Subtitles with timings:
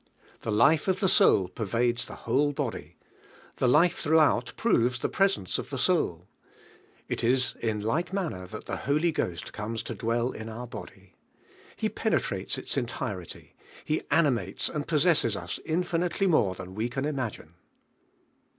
[0.41, 2.97] The life of the soul pervades the whole body;
[3.57, 6.27] the life throughout proves the presence of the soul.
[7.07, 11.13] It is in like manner that ttie Holy Ghost comes to dwell in our body.
[11.75, 13.53] He penetrates its entirety.
[13.85, 17.53] He animates and possesses us infinitely more than we can imagine.